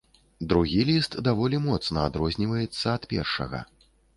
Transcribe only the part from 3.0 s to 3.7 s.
першага.